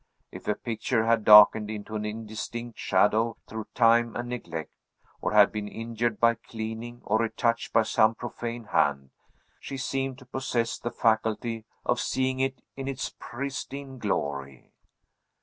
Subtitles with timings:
[0.31, 4.71] If a picture had darkened into an indistinct shadow through time and neglect,
[5.21, 9.11] or had been injured by cleaning, or retouched by some profane hand,
[9.59, 14.71] she seemed to possess the faculty of seeing it in its pristine glory.